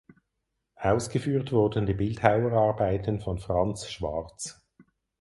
[0.79, 4.59] Ausgeführt wurden die Bildhauerarbeiten von Franz Schwarz.